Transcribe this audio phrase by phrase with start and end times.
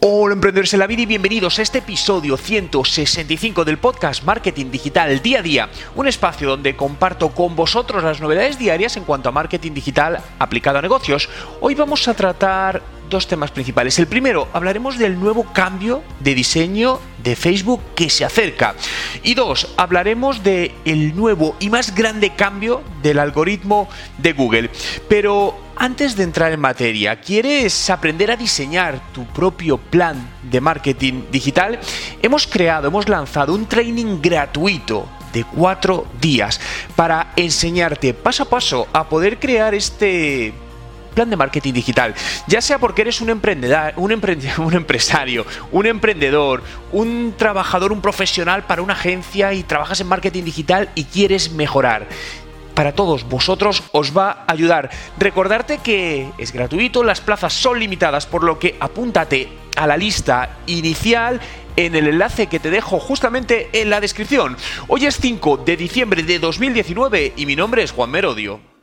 [0.00, 5.22] Hola emprendedores en la vida y bienvenidos a este episodio 165 del podcast Marketing Digital
[5.22, 9.32] Día a Día, un espacio donde comparto con vosotros las novedades diarias en cuanto a
[9.32, 11.30] marketing digital aplicado a negocios.
[11.62, 13.98] Hoy vamos a tratar dos temas principales.
[13.98, 18.74] El primero, hablaremos del nuevo cambio de diseño de Facebook que se acerca.
[19.22, 23.88] Y dos, hablaremos del el nuevo y más grande cambio del algoritmo
[24.18, 24.70] de Google.
[25.08, 31.24] Pero antes de entrar en materia, ¿quieres aprender a diseñar tu propio plan de marketing
[31.30, 31.78] digital?
[32.22, 36.60] Hemos creado, hemos lanzado un training gratuito de cuatro días
[36.94, 40.54] para enseñarte paso a paso a poder crear este
[41.16, 42.14] plan de marketing digital,
[42.46, 48.82] ya sea porque eres un emprendedor, un, empresario, un emprendedor, un trabajador, un profesional para
[48.82, 52.06] una agencia y trabajas en marketing digital y quieres mejorar
[52.74, 54.90] para todos vosotros os va a ayudar.
[55.18, 60.58] Recordarte que es gratuito, las plazas son limitadas, por lo que apúntate a la lista
[60.66, 61.40] inicial
[61.76, 64.58] en el enlace que te dejo justamente en la descripción.
[64.88, 68.75] Hoy es 5 de diciembre de 2019 y mi nombre es Juan Merodio.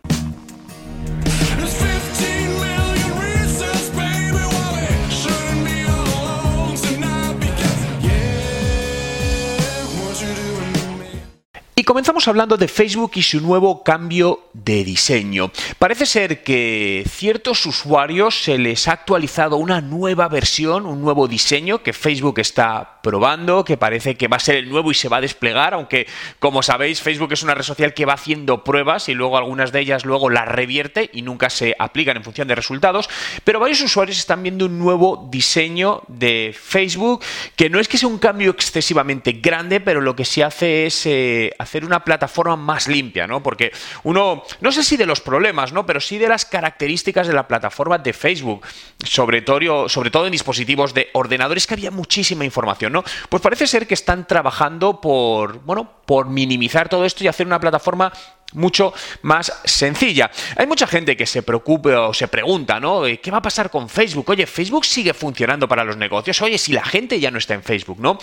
[11.94, 15.52] Comenzamos hablando de Facebook y su nuevo cambio de diseño.
[15.78, 21.84] Parece ser que ciertos usuarios se les ha actualizado una nueva versión, un nuevo diseño
[21.84, 25.18] que Facebook está probando, que parece que va a ser el nuevo y se va
[25.18, 26.08] a desplegar, aunque
[26.40, 29.82] como sabéis Facebook es una red social que va haciendo pruebas y luego algunas de
[29.82, 33.08] ellas luego las revierte y nunca se aplican en función de resultados,
[33.44, 37.24] pero varios usuarios están viendo un nuevo diseño de Facebook
[37.56, 41.06] que no es que sea un cambio excesivamente grande, pero lo que se hace es
[41.06, 43.42] eh, hacer una plataforma más limpia, ¿no?
[43.44, 43.72] Porque
[44.04, 45.86] uno, no sé si de los problemas, ¿no?
[45.86, 48.66] Pero sí de las características de la plataforma de Facebook,
[49.04, 53.04] sobre todo, sobre todo en dispositivos de ordenadores, que había muchísima información, ¿no?
[53.30, 57.60] Pues parece ser que están trabajando por, bueno, por minimizar todo esto y hacer una
[57.60, 58.12] plataforma
[58.54, 60.32] mucho más sencilla.
[60.56, 63.04] Hay mucha gente que se preocupa o se pregunta, ¿no?
[63.22, 64.30] ¿Qué va a pasar con Facebook?
[64.30, 66.42] Oye, Facebook sigue funcionando para los negocios.
[66.42, 68.18] Oye, si la gente ya no está en Facebook, ¿no?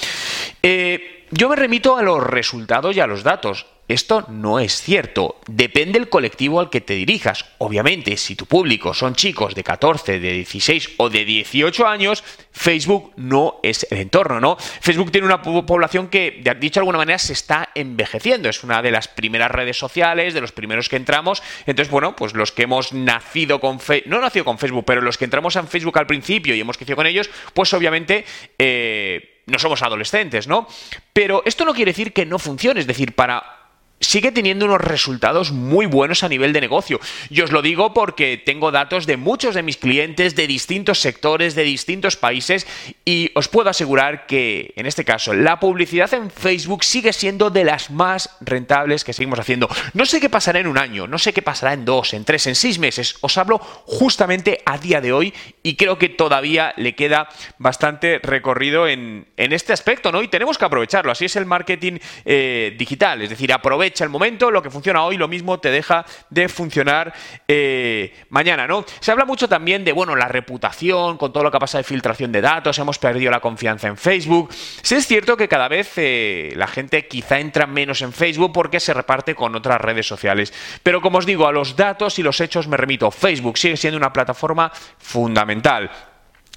[0.62, 3.66] Eh, yo me remito a los resultados y a los datos.
[3.90, 5.40] Esto no es cierto.
[5.48, 7.44] Depende del colectivo al que te dirijas.
[7.58, 12.22] Obviamente, si tu público son chicos de 14, de 16 o de 18 años,
[12.52, 14.56] Facebook no es el entorno, ¿no?
[14.58, 18.48] Facebook tiene una población que, dicho de alguna manera, se está envejeciendo.
[18.48, 21.42] Es una de las primeras redes sociales, de los primeros que entramos.
[21.66, 25.18] Entonces, bueno, pues los que hemos nacido con Facebook, no nacido con Facebook, pero los
[25.18, 28.24] que entramos en Facebook al principio y hemos crecido con ellos, pues obviamente...
[28.56, 30.66] Eh, no somos adolescentes, ¿no?
[31.12, 33.59] Pero esto no quiere decir que no funcione, es decir, para
[34.00, 36.98] sigue teniendo unos resultados muy buenos a nivel de negocio.
[37.28, 41.54] Y os lo digo porque tengo datos de muchos de mis clientes de distintos sectores,
[41.54, 42.66] de distintos países,
[43.04, 47.64] y os puedo asegurar que, en este caso, la publicidad en Facebook sigue siendo de
[47.64, 49.68] las más rentables que seguimos haciendo.
[49.92, 52.46] No sé qué pasará en un año, no sé qué pasará en dos, en tres,
[52.46, 53.16] en seis meses.
[53.20, 57.28] Os hablo justamente a día de hoy y creo que todavía le queda
[57.58, 60.22] bastante recorrido en, este aspecto, ¿no?
[60.22, 61.12] Y tenemos que aprovecharlo.
[61.12, 65.16] Así es el marketing eh, digital, es decir, aprovecha el momento, lo que funciona hoy,
[65.16, 67.12] lo mismo te deja de funcionar
[67.48, 68.84] eh, mañana, ¿no?
[69.00, 71.88] Se habla mucho también de, bueno, la reputación, con todo lo que ha pasado de
[71.88, 74.50] filtración de datos, hemos perdido la confianza en Facebook.
[74.52, 78.80] Sí es cierto que cada vez eh, la gente quizá entra menos en Facebook porque
[78.80, 80.52] se reparte con otras redes sociales.
[80.82, 83.10] Pero como os digo, a los datos y los hechos me remito.
[83.10, 85.90] Facebook sigue siendo una plataforma fundamental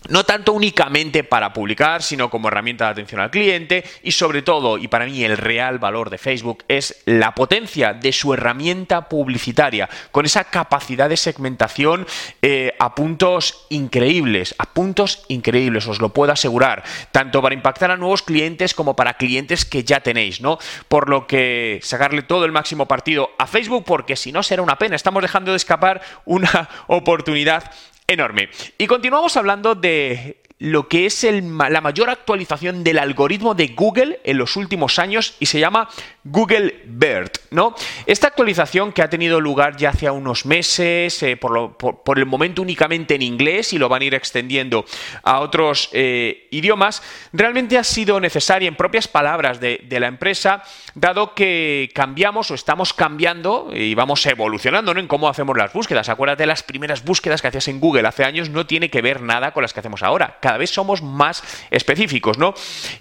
[0.10, 4.78] no tanto únicamente para publicar, sino como herramienta de atención al cliente y sobre todo,
[4.78, 9.90] y para mí el real valor de Facebook es la potencia de su herramienta publicitaria,
[10.12, 12.06] con esa capacidad de segmentación
[12.42, 17.98] eh, a puntos increíbles, a puntos increíbles, os lo puedo asegurar, tanto para impactar a
[17.98, 20.58] nuevos clientes como para clientes que ya tenéis, ¿no?
[20.88, 24.78] Por lo que sacarle todo el máximo partido a Facebook, porque si no será una
[24.78, 27.72] pena, estamos dejando de escapar una oportunidad
[28.14, 28.50] enorme.
[28.78, 34.38] Y continuamos hablando de lo que es la mayor actualización del algoritmo de Google en
[34.38, 35.90] los últimos años y se llama
[36.26, 37.76] Google BERT, ¿no?
[38.06, 43.16] Esta actualización que ha tenido lugar ya hace unos meses, eh, por, el momento únicamente
[43.16, 44.86] en inglés y lo van a ir extendiendo
[45.24, 47.04] a otros eh, idiomas,
[47.34, 50.64] realmente ha sido necesaria en propias palabras de, de, la empresa,
[50.96, 55.00] dado que cambiamos o estamos cambiando y vamos evolucionando ¿no?
[55.02, 56.08] en cómo hacemos las búsquedas.
[56.08, 59.52] Acuérdate, las primeras búsquedas que hacías en Google hace años no tiene que ver nada
[59.52, 60.38] con las que hacemos ahora.
[60.42, 62.54] Cada vez somos más específicos, ¿no?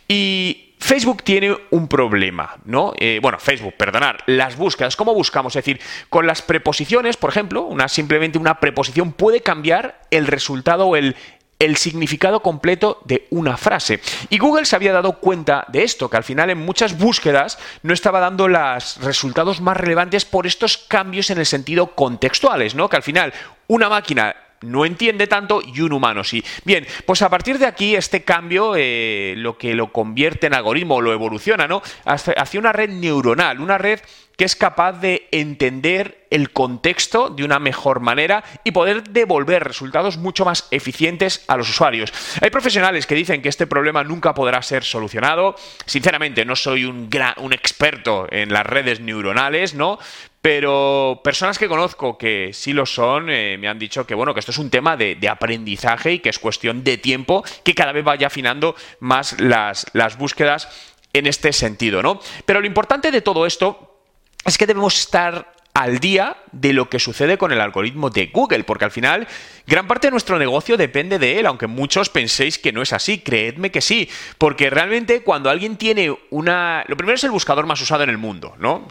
[0.09, 2.93] Y Facebook tiene un problema, ¿no?
[2.99, 5.57] Eh, bueno, Facebook, perdonar, las búsquedas, ¿cómo buscamos?
[5.57, 5.81] Es decir,
[6.11, 11.17] con las preposiciones, por ejemplo, una, simplemente una preposición puede cambiar el resultado o el,
[11.59, 14.01] el significado completo de una frase.
[14.29, 17.95] Y Google se había dado cuenta de esto, que al final en muchas búsquedas no
[17.95, 22.91] estaba dando los resultados más relevantes por estos cambios en el sentido contextuales, ¿no?
[22.91, 23.33] Que al final
[23.67, 26.43] una máquina no entiende tanto y un humano sí.
[26.65, 31.01] Bien, pues a partir de aquí este cambio eh, lo que lo convierte en algoritmo,
[31.01, 31.83] lo evoluciona, ¿no?
[32.05, 34.01] Hacia una red neuronal, una red
[34.37, 40.17] que es capaz de entender el contexto de una mejor manera y poder devolver resultados
[40.17, 42.13] mucho más eficientes a los usuarios.
[42.41, 45.55] Hay profesionales que dicen que este problema nunca podrá ser solucionado.
[45.85, 49.99] Sinceramente, no soy un, un experto en las redes neuronales, ¿no?
[50.43, 54.41] Pero personas que conozco que sí lo son, eh, me han dicho que bueno, que
[54.41, 58.05] esto es un tema de, aprendizaje y que es cuestión de tiempo que cada vez
[58.05, 60.69] vaya afinando más las, las búsquedas
[61.13, 62.21] en este sentido, ¿no?
[62.45, 64.01] Pero lo importante de todo esto
[64.45, 68.65] es que debemos estar al día de lo que sucede con el algoritmo de Google,
[68.65, 69.29] porque al final
[69.67, 73.21] gran parte de nuestro negocio depende de él, aunque muchos penséis que no es así,
[73.21, 76.85] creedme que sí, porque realmente cuando alguien tiene una...
[76.89, 78.89] Lo primero es el buscador más usado en el mundo, ¿no?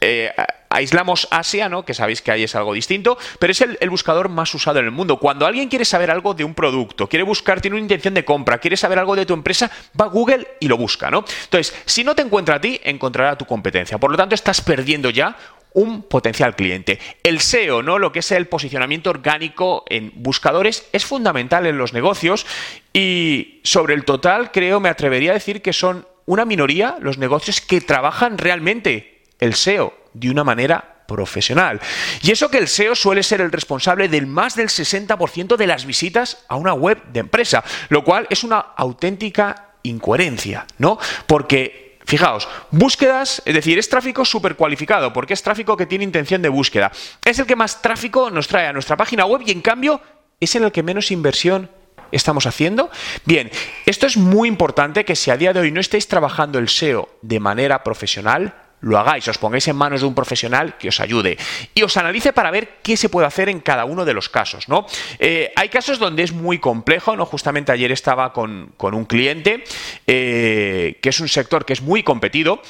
[0.00, 0.30] Eh,
[0.74, 1.84] aislamos Asia, ¿no?
[1.84, 4.90] que sabéis que ahí es algo distinto, pero es el, buscador más usado en el
[4.90, 5.18] mundo.
[5.18, 8.58] Cuando alguien quiere saber algo de un producto, quiere buscar, tiene una intención de compra,
[8.58, 11.10] quiere saber algo de tu empresa, va a Google y lo busca.
[11.10, 11.24] ¿no?
[11.44, 13.98] Entonces, si no te encuentra a ti, encontrará a tu competencia.
[13.98, 15.36] Por lo tanto, estás perdiendo ya
[15.74, 16.98] un potencial cliente.
[17.22, 17.98] El SEO, ¿no?
[17.98, 22.46] Lo que es el posicionamiento orgánico en buscadores, es fundamental en los negocios
[22.92, 27.60] y sobre el total creo, me atrevería a decir que son una minoría los negocios
[27.60, 31.80] que trabajan realmente el SEO de una manera profesional.
[32.22, 35.84] Y eso que el SEO suele ser el responsable del más del 60% de las
[35.84, 40.98] visitas a una web de empresa, lo cual es una auténtica incoherencia, ¿no?
[41.26, 46.42] Porque Fijaos, búsquedas, es decir, es tráfico súper cualificado, porque es tráfico que tiene intención
[46.42, 46.92] de búsqueda.
[47.24, 50.02] Es el que más tráfico nos trae a nuestra página web y en cambio
[50.38, 51.70] es en el que menos inversión
[52.12, 52.90] estamos haciendo?
[53.24, 53.50] Bien,
[53.86, 57.08] esto es muy importante que si a día de hoy no estáis trabajando el SEO
[57.22, 61.38] de manera profesional, lo hagáis, os pongáis en manos de un profesional que os ayude
[61.74, 64.68] y os analice para ver qué se puede hacer en cada uno de los casos,
[64.68, 64.86] ¿no?
[65.18, 67.24] Eh, hay casos donde es muy complejo, ¿no?
[67.24, 69.64] Justamente ayer estaba con, un cliente
[70.06, 72.60] eh, que es un sector que es muy competido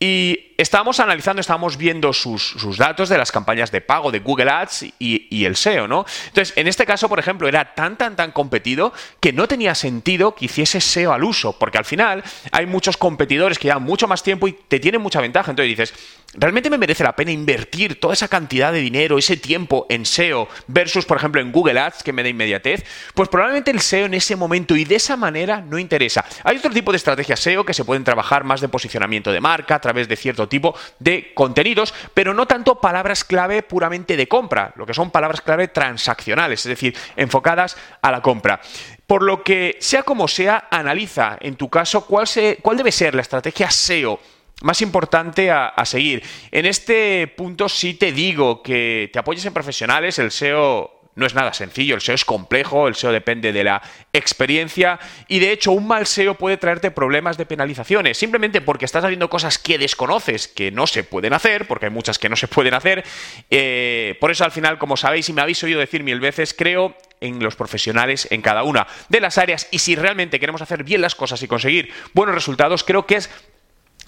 [0.00, 4.86] y estábamos analizando, estábamos viendo sus, datos de las campañas de pago de Google Ads
[4.98, 6.04] y, el SEO, ¿no?
[6.28, 10.34] Entonces, en este caso, por ejemplo, era tan, tan, tan competido que no tenía sentido
[10.34, 12.22] que hiciese SEO al uso, porque al final
[12.52, 15.50] hay muchos competidores que llevan mucho más tiempo y te tienen mucha ventaja.
[15.50, 15.94] Entonces dices,
[16.34, 20.48] ¿realmente me merece la pena invertir toda esa cantidad de dinero, ese tiempo en SEO
[20.66, 22.84] versus, por ejemplo, en Google Ads, que me da inmediatez?
[23.14, 26.24] Pues probablemente el SEO en ese momento y de esa manera no interesa.
[26.44, 29.80] Hay otro tipo de estrategias SEO que se pueden trabajar más de posicionamiento de marca,
[29.80, 34.84] través de cierto tipo de contenidos, pero no tanto palabras clave puramente de compra, lo
[34.84, 38.60] que son palabras clave transaccionales, es decir, enfocadas a la compra.
[39.06, 43.14] Por lo que, sea como sea, analiza en tu caso cuál, se, cuál debe ser
[43.14, 44.20] la estrategia SEO
[44.62, 46.22] más importante a, a, seguir.
[46.50, 51.34] En este punto sí te digo que te apoyes en profesionales, el SEO no es
[51.34, 54.98] nada sencillo, el SEO es complejo, el SEO depende de la experiencia
[55.28, 59.28] y de hecho un mal SEO puede traerte problemas de penalizaciones, simplemente porque estás haciendo
[59.28, 62.74] cosas que desconoces que no se pueden hacer, porque hay muchas que no se pueden
[62.74, 63.04] hacer.
[63.50, 66.96] Eh, por eso al final, como sabéis y me habéis oído decir mil veces, creo
[67.20, 71.02] en los profesionales en cada una de las áreas y si realmente queremos hacer bien
[71.02, 73.30] las cosas y conseguir buenos resultados, creo que es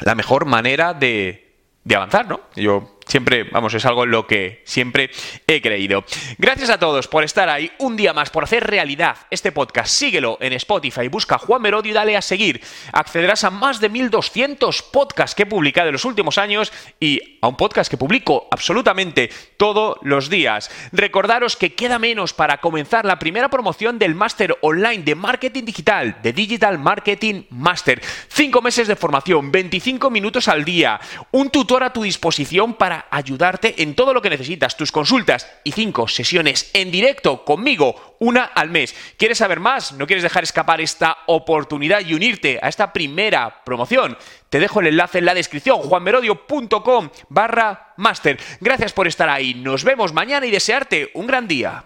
[0.00, 1.52] la mejor manera de,
[1.84, 2.40] de avanzar, ¿no?
[2.56, 5.10] Yo Siempre, vamos, es algo en lo que siempre
[5.46, 6.02] he creído.
[6.38, 9.90] Gracias a todos por estar ahí un día más, por hacer realidad este podcast.
[9.90, 12.62] Síguelo en Spotify, busca Juan Merodio y dale a seguir.
[12.90, 17.48] Accederás a más de 1200 podcasts que he publicado en los últimos años y a
[17.48, 19.28] un podcast que publico absolutamente
[19.58, 20.70] todos los días.
[20.92, 26.16] Recordaros que queda menos para comenzar la primera promoción del máster online de marketing digital,
[26.22, 28.00] de Digital Marketing Master.
[28.28, 30.98] Cinco meses de formación, 25 minutos al día,
[31.30, 35.72] un tutor a tu disposición para ayudarte en todo lo que necesitas, tus consultas y
[35.72, 38.94] cinco sesiones en directo conmigo, una al mes.
[39.16, 39.92] ¿Quieres saber más?
[39.92, 44.16] ¿No quieres dejar escapar esta oportunidad y unirte a esta primera promoción?
[44.48, 48.38] Te dejo el enlace en la descripción, juanmerodio.com barra master.
[48.60, 51.84] Gracias por estar ahí, nos vemos mañana y desearte un gran día.